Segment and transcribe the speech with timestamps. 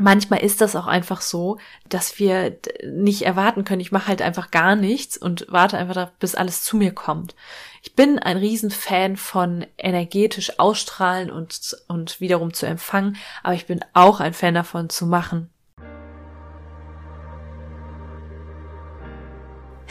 [0.00, 4.50] manchmal ist das auch einfach so, dass wir nicht erwarten können, ich mache halt einfach
[4.50, 7.34] gar nichts und warte einfach darauf, bis alles zu mir kommt.
[7.82, 13.80] Ich bin ein Riesenfan von energetisch ausstrahlen und, und wiederum zu empfangen, aber ich bin
[13.92, 15.50] auch ein Fan davon zu machen.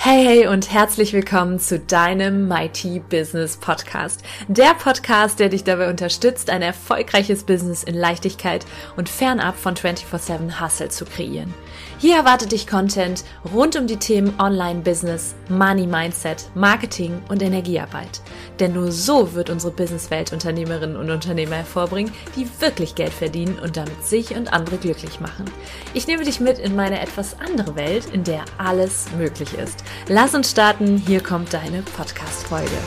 [0.10, 4.24] Hey, hey und herzlich willkommen zu deinem Mighty Business Podcast.
[4.48, 8.66] Der Podcast, der dich dabei unterstützt, ein erfolgreiches Business in Leichtigkeit
[8.96, 11.54] und fernab von 24-7 Hustle zu kreieren.
[12.00, 18.22] Hier erwartet dich Content rund um die Themen Online-Business, Money-Mindset, Marketing und Energiearbeit.
[18.62, 23.76] Denn nur so wird unsere Businesswelt Unternehmerinnen und Unternehmer hervorbringen, die wirklich Geld verdienen und
[23.76, 25.46] damit sich und andere glücklich machen.
[25.94, 29.84] Ich nehme dich mit in meine etwas andere Welt, in der alles möglich ist.
[30.08, 32.78] Lass uns starten, hier kommt deine Podcast-Folge.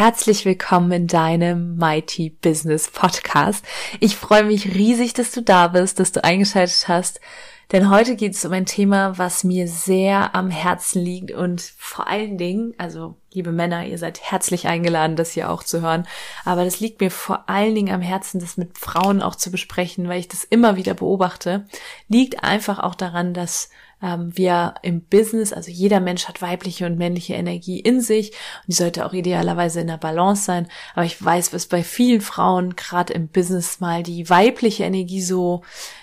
[0.00, 3.62] herzlich willkommen in deinem Mighty Business Podcast.
[4.00, 7.20] Ich freue mich riesig, dass du da bist, dass du eingeschaltet hast,
[7.72, 12.08] denn heute geht es um ein Thema, was mir sehr am Herzen liegt und vor
[12.08, 16.06] allen Dingen, also liebe Männer, ihr seid herzlich eingeladen, das hier auch zu hören,
[16.44, 20.08] aber das liegt mir vor allen Dingen am Herzen, das mit Frauen auch zu besprechen,
[20.08, 21.66] weil ich das immer wieder beobachte,
[22.08, 23.70] liegt einfach auch daran, dass
[24.02, 28.68] ähm, wir im Business, also jeder Mensch hat weibliche und männliche Energie in sich und
[28.68, 30.68] die sollte auch idealerweise in der Balance sein.
[30.94, 35.62] Aber ich weiß, was bei vielen Frauen gerade im Business mal die weibliche Energie so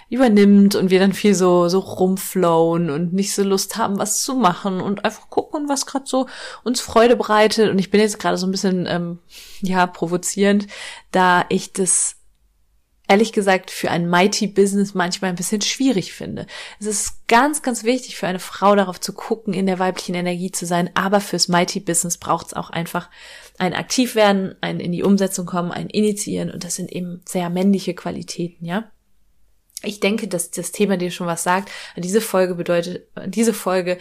[0.10, 4.36] übernimmt und wir dann viel so so rumflowen und nicht so Lust haben, was zu
[4.36, 6.28] machen und einfach gucken, was gerade so
[6.64, 7.70] uns Freude bereitet.
[7.70, 9.20] Und ich bin jetzt gerade so ein bisschen ähm,
[9.62, 10.68] ja provozierend,
[11.12, 12.18] da ich das
[13.08, 16.46] ehrlich gesagt für ein Mighty Business manchmal ein bisschen schwierig finde.
[16.80, 20.52] Es ist ganz, ganz wichtig für eine Frau darauf zu gucken, in der weiblichen Energie
[20.52, 23.10] zu sein, aber fürs Mighty Business braucht es auch einfach
[23.58, 27.94] ein Aktivwerden, ein in die Umsetzung kommen, ein Initiieren und das sind eben sehr männliche
[27.94, 28.92] Qualitäten, ja.
[29.84, 31.70] Ich denke, dass das Thema dir schon was sagt.
[31.96, 33.98] Diese Folge bedeutet, diese Folge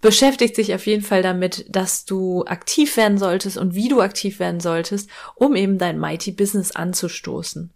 [0.00, 4.38] beschäftigt sich auf jeden Fall damit, dass du aktiv werden solltest und wie du aktiv
[4.38, 7.72] werden solltest, um eben dein Mighty Business anzustoßen.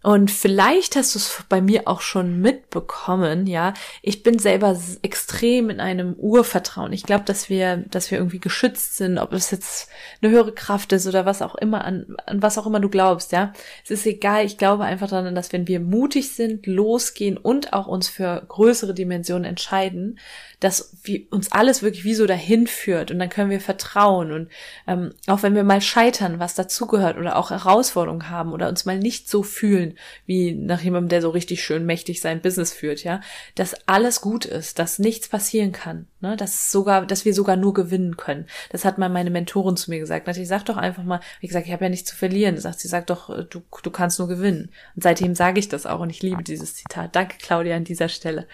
[0.00, 3.74] Und vielleicht hast du es bei mir auch schon mitbekommen, ja.
[4.00, 6.92] Ich bin selber extrem in einem Urvertrauen.
[6.92, 9.88] Ich glaube, dass wir, dass wir irgendwie geschützt sind, ob es jetzt
[10.22, 13.32] eine höhere Kraft ist oder was auch immer, an, an was auch immer du glaubst,
[13.32, 13.52] ja.
[13.82, 14.44] Es ist egal.
[14.46, 18.94] Ich glaube einfach daran, dass wenn wir mutig sind, losgehen und auch uns für größere
[18.94, 20.20] Dimensionen entscheiden,
[20.60, 24.48] dass wir, uns alles wirklich wie so dahin führt und dann können wir vertrauen und
[24.88, 28.98] ähm, auch wenn wir mal scheitern, was dazugehört oder auch Herausforderungen haben oder uns mal
[28.98, 29.87] nicht so fühlen
[30.26, 33.20] wie nach jemandem, der so richtig schön mächtig sein Business führt, ja,
[33.54, 37.74] dass alles gut ist, dass nichts passieren kann, ne, dass sogar, dass wir sogar nur
[37.74, 38.46] gewinnen können.
[38.70, 40.28] Das hat mal meine Mentorin zu mir gesagt.
[40.28, 42.58] Ich sag doch einfach mal, wie gesagt, ich habe ja nichts zu verlieren.
[42.58, 44.70] Sagt sie, sagt doch, du, du kannst nur gewinnen.
[44.94, 47.16] Und seitdem sage ich das auch und ich liebe dieses Zitat.
[47.16, 48.46] Danke, Claudia, an dieser Stelle.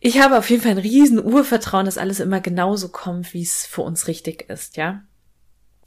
[0.00, 3.64] Ich habe auf jeden Fall ein riesen Urvertrauen, dass alles immer genauso kommt, wie es
[3.64, 5.02] für uns richtig ist, ja.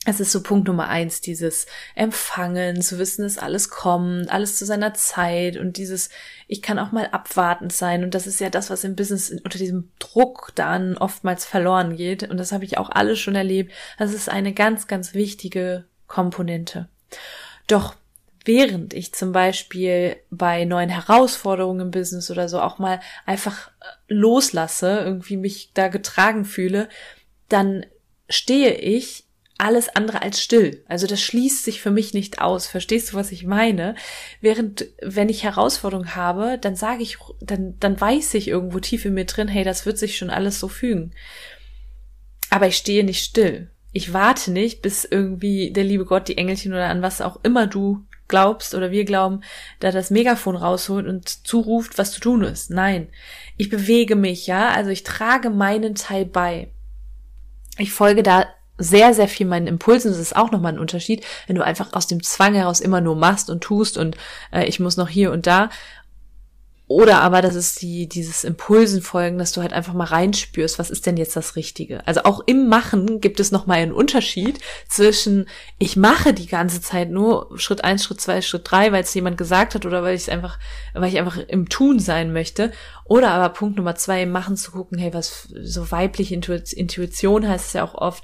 [0.09, 4.65] Es ist so Punkt Nummer eins, dieses Empfangen, zu wissen, dass alles kommt, alles zu
[4.65, 6.09] seiner Zeit und dieses,
[6.47, 8.05] ich kann auch mal abwartend sein.
[8.05, 12.23] Und das ist ja das, was im Business unter diesem Druck dann oftmals verloren geht.
[12.23, 13.73] Und das habe ich auch alles schon erlebt.
[13.99, 16.87] Das ist eine ganz, ganz wichtige Komponente.
[17.67, 17.93] Doch
[18.45, 24.13] während ich zum Beispiel bei neuen Herausforderungen im Business oder so auch mal einfach äh,
[24.13, 26.87] loslasse, irgendwie mich da getragen fühle,
[27.49, 27.85] dann
[28.29, 29.26] stehe ich
[29.57, 30.83] alles andere als still.
[30.87, 32.67] Also das schließt sich für mich nicht aus.
[32.67, 33.95] Verstehst du, was ich meine?
[34.41, 39.13] Während, wenn ich Herausforderungen habe, dann sage ich, dann, dann weiß ich irgendwo tief in
[39.13, 41.11] mir drin, hey, das wird sich schon alles so fügen.
[42.49, 43.69] Aber ich stehe nicht still.
[43.91, 47.67] Ich warte nicht, bis irgendwie der liebe Gott, die Engelchen oder an was auch immer
[47.67, 49.41] du glaubst oder wir glauben,
[49.79, 52.69] da das Megafon rausholt und zuruft, was zu tun ist.
[52.69, 53.07] Nein,
[53.55, 56.69] ich bewege mich, ja, also ich trage meinen Teil bei.
[57.77, 58.45] Ich folge da
[58.77, 60.11] sehr, sehr viel meinen Impulsen.
[60.11, 63.15] Das ist auch nochmal ein Unterschied, wenn du einfach aus dem Zwang heraus immer nur
[63.15, 64.17] machst und tust und
[64.51, 65.69] äh, ich muss noch hier und da
[66.89, 70.89] oder aber das ist die, dieses Impulsen folgen, dass du halt einfach mal reinspürst, was
[70.89, 72.07] ist denn jetzt das Richtige?
[72.07, 77.11] Also auch im Machen gibt es nochmal einen Unterschied zwischen, ich mache die ganze Zeit
[77.11, 80.21] nur Schritt eins, Schritt zwei, Schritt drei, weil es jemand gesagt hat oder weil ich
[80.23, 80.59] es einfach,
[80.93, 82.71] weil ich einfach im Tun sein möchte.
[83.03, 87.67] Oder aber Punkt Nummer zwei, im Machen zu gucken, hey, was so weibliche Intuition heißt
[87.67, 88.23] es ja auch oft,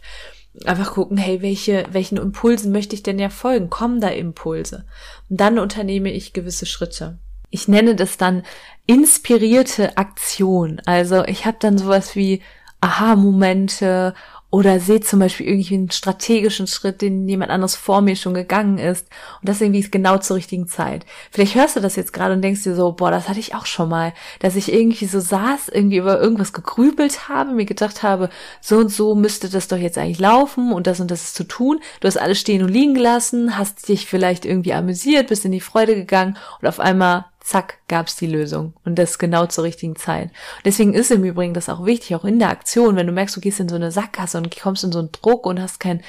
[0.66, 3.70] einfach gucken, hey, welche, welchen Impulsen möchte ich denn ja folgen?
[3.70, 4.86] Kommen da Impulse?
[5.30, 7.18] Und dann unternehme ich gewisse Schritte.
[7.50, 8.44] ich nenne das dann
[8.88, 10.82] inspirierte Aktion.
[10.86, 12.42] Also ich habe dann sowas wie
[12.82, 14.16] Aha-Momente
[14.54, 18.78] oder seht zum Beispiel irgendwie einen strategischen Schritt, den jemand anderes vor mir schon gegangen
[18.78, 19.08] ist.
[19.42, 21.08] Und das irgendwie genau zur richtigen Zeit.
[21.32, 23.66] Vielleicht hörst du das jetzt gerade und denkst dir so, boah, das hatte ich auch
[23.66, 28.30] schon mal, dass ich irgendwie so saß, irgendwie über irgendwas gegrübelt habe, mir gedacht habe,
[28.62, 31.46] so und so müsste das doch jetzt eigentlich laufen und das und das ist zu
[31.46, 31.80] tun.
[32.00, 35.62] Du hast alles stehen und liegen gelassen, hast dich vielleicht irgendwie amüsiert, bist in die
[35.62, 38.74] Freude gegangen und auf einmal zack, gab's die Lösung.
[38.86, 40.32] Und das genau zur richtigen Zeit.
[40.66, 43.42] Deswegen ist im Übrigen das auch wichtig, auch in der Aktion, wenn du merkst, du
[43.42, 46.02] gehst in so eine Sackgasse und kommst in so einen Druck und hast kein,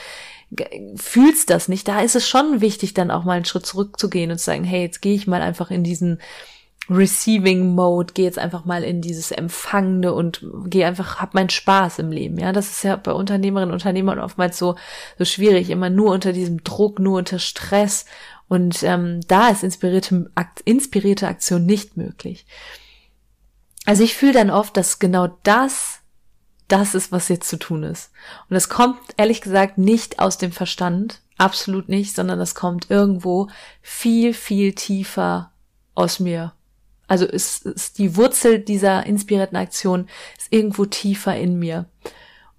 [0.96, 4.38] fühlst das nicht, da ist es schon wichtig, dann auch mal einen Schritt zurückzugehen und
[4.38, 6.20] zu sagen, hey, jetzt gehe ich mal einfach in diesen
[6.90, 11.98] Receiving Mode, gehe jetzt einfach mal in dieses Empfangende und gehe einfach, hab meinen Spaß
[11.98, 12.38] im Leben.
[12.38, 14.76] Ja, das ist ja bei Unternehmerinnen und Unternehmern oftmals so,
[15.18, 18.04] so schwierig, immer nur unter diesem Druck, nur unter Stress
[18.48, 20.30] und ähm, da ist inspirierte,
[20.64, 22.46] inspirierte Aktion nicht möglich.
[23.86, 26.00] Also ich fühle dann oft, dass genau das
[26.68, 28.10] das ist, was jetzt zu tun ist.
[28.48, 33.48] Und es kommt ehrlich gesagt nicht aus dem Verstand, absolut nicht, sondern es kommt irgendwo
[33.82, 35.52] viel, viel tiefer
[35.94, 36.52] aus mir.
[37.06, 40.08] Also ist, ist die Wurzel dieser inspirierten Aktion
[40.38, 41.86] ist irgendwo tiefer in mir.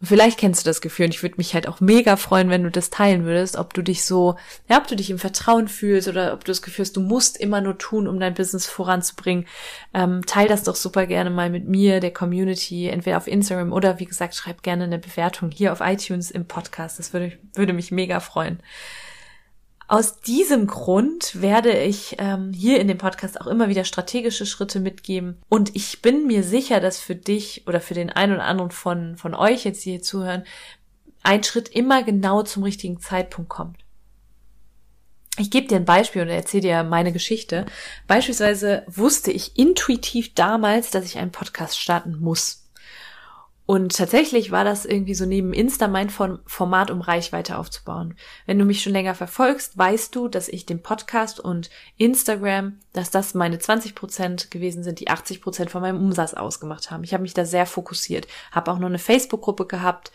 [0.06, 2.72] Vielleicht kennst du das Gefühl und ich würde mich halt auch mega freuen, wenn du
[2.72, 4.36] das teilen würdest, ob du dich so,
[4.70, 7.38] ja, ob du dich im Vertrauen fühlst oder ob du das Gefühl hast, du musst
[7.38, 9.46] immer nur tun, um dein Business voranzubringen.
[9.94, 14.00] Ähm, teil das doch super gerne mal mit mir, der Community, entweder auf Instagram oder
[14.00, 17.00] wie gesagt, schreib gerne eine Bewertung hier auf iTunes im Podcast.
[17.00, 18.60] Das würde, würde mich mega freuen.
[19.88, 24.80] Aus diesem Grund werde ich ähm, hier in dem Podcast auch immer wieder strategische Schritte
[24.80, 25.38] mitgeben.
[25.48, 29.16] Und ich bin mir sicher, dass für dich oder für den einen oder anderen von,
[29.16, 30.44] von euch jetzt, die hier zuhören,
[31.22, 33.78] ein Schritt immer genau zum richtigen Zeitpunkt kommt.
[35.38, 37.66] Ich gebe dir ein Beispiel und erzähle dir meine Geschichte.
[38.08, 42.65] Beispielsweise wusste ich intuitiv damals, dass ich einen Podcast starten muss.
[43.68, 48.14] Und tatsächlich war das irgendwie so neben Insta mein Format, um Reichweite aufzubauen.
[48.46, 53.10] Wenn du mich schon länger verfolgst, weißt du, dass ich den Podcast und Instagram, dass
[53.10, 57.04] das meine 20 Prozent gewesen sind, die 80 Prozent von meinem Umsatz ausgemacht haben.
[57.04, 60.12] Ich habe mich da sehr fokussiert, habe auch noch eine Facebook-Gruppe gehabt,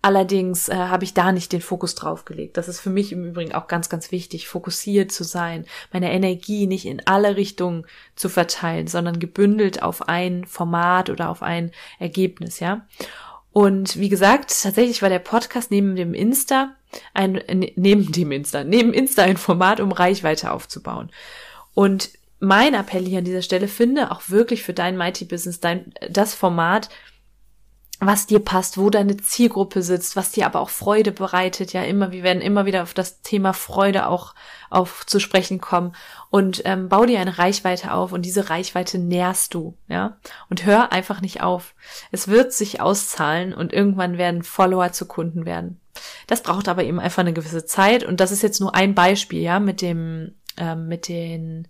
[0.00, 2.56] Allerdings äh, habe ich da nicht den Fokus drauf gelegt.
[2.56, 6.68] Das ist für mich im Übrigen auch ganz, ganz wichtig, fokussiert zu sein, meine Energie
[6.68, 7.84] nicht in alle Richtungen
[8.14, 12.86] zu verteilen, sondern gebündelt auf ein Format oder auf ein Ergebnis, ja.
[13.52, 16.76] Und wie gesagt, tatsächlich war der Podcast neben dem Insta
[17.12, 21.10] ein, ne, neben dem Insta, neben Insta ein Format, um Reichweite aufzubauen.
[21.74, 25.92] Und mein Appell hier an dieser Stelle, finde auch wirklich für dein Mighty Business dein,
[26.08, 26.88] das Format,
[28.00, 31.72] was dir passt, wo deine Zielgruppe sitzt, was dir aber auch Freude bereitet.
[31.72, 34.34] Ja, immer, wir werden immer wieder auf das Thema Freude auch
[34.70, 35.94] auf zu sprechen kommen
[36.30, 40.18] und ähm, bau dir eine Reichweite auf und diese Reichweite nährst du, ja,
[40.48, 41.74] und hör einfach nicht auf.
[42.12, 45.80] Es wird sich auszahlen und irgendwann werden Follower zu Kunden werden.
[46.28, 49.40] Das braucht aber eben einfach eine gewisse Zeit und das ist jetzt nur ein Beispiel,
[49.40, 51.66] ja, mit dem, ähm, mit den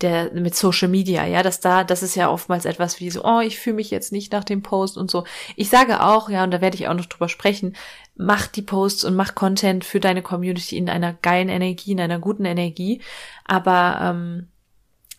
[0.00, 3.40] der mit Social Media, ja, dass da, das ist ja oftmals etwas wie so, oh,
[3.40, 5.24] ich fühle mich jetzt nicht nach dem Post und so.
[5.56, 7.74] Ich sage auch, ja, und da werde ich auch noch drüber sprechen,
[8.14, 12.18] mach die Posts und mach Content für deine Community in einer geilen Energie, in einer
[12.18, 13.00] guten Energie.
[13.44, 14.48] Aber ähm,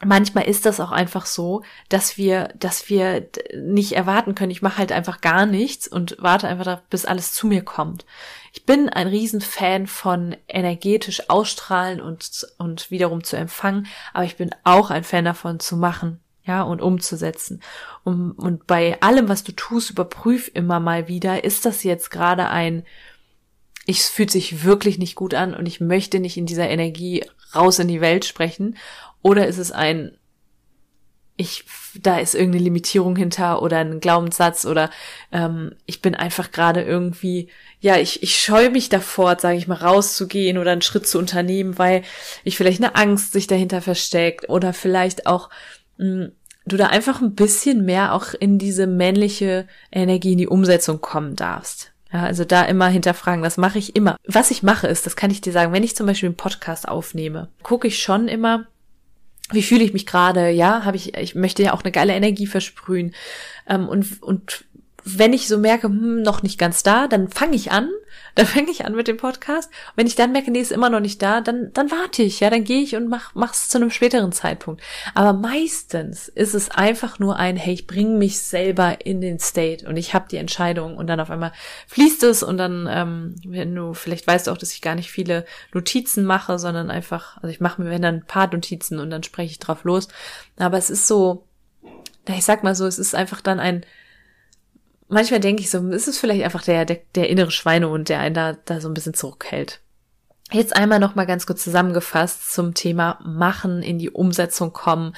[0.06, 4.78] manchmal ist das auch einfach so, dass wir, dass wir nicht erwarten können, ich mache
[4.78, 8.06] halt einfach gar nichts und warte einfach darauf, bis alles zu mir kommt.
[8.54, 14.52] Ich bin ein Riesenfan von energetisch ausstrahlen und, und wiederum zu empfangen, aber ich bin
[14.64, 17.62] auch ein Fan davon zu machen, ja, und umzusetzen.
[18.04, 22.50] Und, und bei allem, was du tust, überprüf immer mal wieder, ist das jetzt gerade
[22.50, 22.84] ein,
[23.86, 27.24] ich fühlt sich wirklich nicht gut an und ich möchte nicht in dieser Energie
[27.56, 28.78] raus in die Welt sprechen
[29.22, 30.18] oder ist es ein,
[31.36, 31.66] ich,
[32.02, 34.90] da ist irgendeine Limitierung hinter oder ein Glaubenssatz oder
[35.32, 37.50] ähm, ich bin einfach gerade irgendwie,
[37.80, 41.78] ja, ich, ich scheue mich davor, sage ich mal, rauszugehen oder einen Schritt zu unternehmen,
[41.78, 42.04] weil
[42.44, 45.50] ich vielleicht eine Angst sich dahinter versteckt oder vielleicht auch
[45.98, 46.32] mh, hm,
[46.68, 51.36] du da einfach ein bisschen mehr auch in diese männliche Energie, in die Umsetzung kommen
[51.36, 51.94] darfst.
[52.12, 54.16] Ja, also da immer hinterfragen, das mache ich immer.
[54.26, 56.88] Was ich mache ist, das kann ich dir sagen, wenn ich zum Beispiel einen Podcast
[56.88, 58.68] aufnehme, gucke ich schon immer,
[59.52, 62.48] wie fühle ich mich gerade, ja, habe ich, ich möchte ja auch eine geile Energie
[62.48, 63.14] versprühen.
[63.68, 64.66] Ähm, und, und
[65.08, 67.90] wenn ich so merke, hm, noch nicht ganz da, dann fange ich an,
[68.38, 69.72] Dann fange ich an mit dem Podcast.
[69.96, 72.52] wenn ich dann merke, nee, ist immer noch nicht da, dann, dann warte ich, ja,
[72.52, 74.82] dann gehe ich und mach, mach's zu einem späteren Zeitpunkt.
[75.16, 79.88] Aber meistens ist es einfach nur ein, hey, ich bringe mich selber in den State
[79.88, 81.52] und ich habe die Entscheidung und dann auf einmal
[81.88, 85.46] fließt es und dann, ähm, wenn du, vielleicht weißt auch, dass ich gar nicht viele
[85.74, 89.24] Notizen mache, sondern einfach, also ich mache mir wenn dann ein paar Notizen und dann
[89.24, 90.10] spreche ich drauf los.
[90.58, 91.48] Aber es ist so,
[92.28, 93.84] ich sag mal so, es ist einfach dann ein,
[95.08, 98.36] manchmal denke ich so, ist es vielleicht einfach der, der, der innere Schweinehund, der einen
[98.36, 99.80] da, da so ein bisschen zurückhält.
[100.52, 105.14] Jetzt einmal noch mal ganz kurz zusammengefasst zum Thema Machen, in die Umsetzung kommen,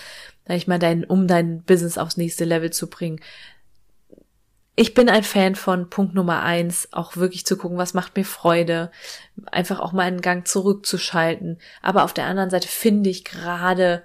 [0.48, 3.20] sag ich mal, dein, um dein Business aufs nächste Level zu bringen.
[4.76, 8.24] Ich bin ein Fan von Punkt Nummer eins, auch wirklich zu gucken, was macht mir
[8.24, 8.92] Freude,
[9.52, 11.60] einfach auch mal einen Gang zurückzuschalten.
[11.82, 14.02] Aber auf der anderen Seite finde ich gerade,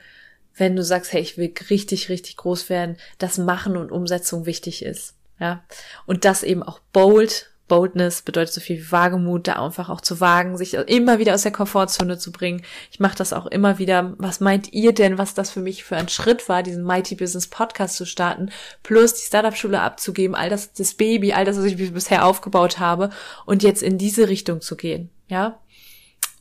[0.56, 4.84] wenn du sagst, hey, ich will richtig, richtig groß werden, dass Machen und Umsetzung wichtig
[4.84, 5.13] ist.
[5.38, 5.64] Ja.
[6.06, 7.50] Und das eben auch bold.
[7.66, 11.44] Boldness bedeutet so viel wie Wagemut, da einfach auch zu wagen, sich immer wieder aus
[11.44, 12.62] der Komfortzone zu bringen.
[12.90, 14.12] Ich mache das auch immer wieder.
[14.18, 17.46] Was meint ihr denn, was das für mich für ein Schritt war, diesen Mighty Business
[17.46, 18.50] Podcast zu starten,
[18.82, 23.08] plus die Startup-Schule abzugeben, all das, das Baby, all das, was ich bisher aufgebaut habe
[23.46, 25.08] und jetzt in diese Richtung zu gehen.
[25.28, 25.58] Ja.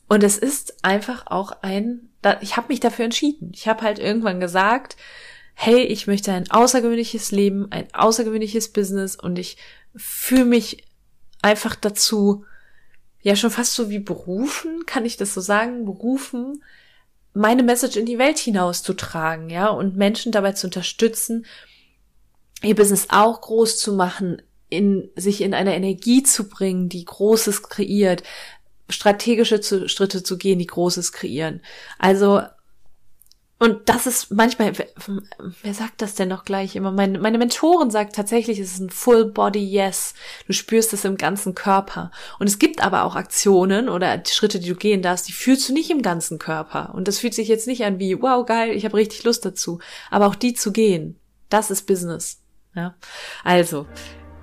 [0.08, 2.10] Und es ist einfach auch ein,
[2.42, 3.52] ich habe mich dafür entschieden.
[3.54, 4.96] Ich habe halt irgendwann gesagt,
[5.54, 9.56] hey, ich möchte ein außergewöhnliches Leben, ein außergewöhnliches Business und ich
[9.96, 10.84] fühle mich
[11.42, 12.44] einfach dazu,
[13.22, 16.62] ja schon fast so wie berufen, kann ich das so sagen, berufen,
[17.32, 21.46] meine Message in die Welt hinauszutragen, ja, und Menschen dabei zu unterstützen,
[22.62, 27.62] ihr Business auch groß zu machen, in, sich in eine Energie zu bringen, die Großes
[27.62, 28.22] kreiert,
[28.88, 31.60] strategische Schritte zu gehen, die Großes kreieren.
[31.98, 32.42] Also
[33.60, 34.72] und das ist manchmal,
[35.62, 36.90] wer sagt das denn noch gleich immer?
[36.90, 40.14] Meine, meine Mentorin sagt tatsächlich, es ist ein Full Body Yes.
[40.46, 42.10] Du spürst es im ganzen Körper.
[42.40, 45.72] Und es gibt aber auch Aktionen oder Schritte, die du gehen darfst, die fühlst du
[45.72, 46.94] nicht im ganzen Körper.
[46.94, 49.78] Und das fühlt sich jetzt nicht an wie, wow, geil, ich habe richtig Lust dazu.
[50.10, 51.18] Aber auch die zu gehen,
[51.48, 52.42] das ist Business.
[52.74, 52.96] Ja.
[53.44, 53.86] Also,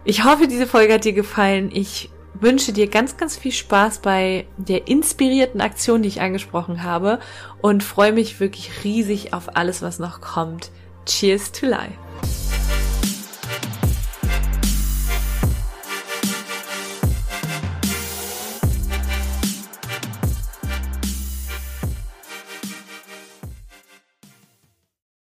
[0.06, 1.70] ich hoffe, diese Folge hat dir gefallen.
[1.74, 7.20] Ich wünsche dir ganz, ganz viel Spaß bei der inspirierten Aktion, die ich angesprochen habe
[7.62, 10.72] und freue mich wirklich riesig auf alles, was noch kommt.
[11.06, 12.11] Cheers to life!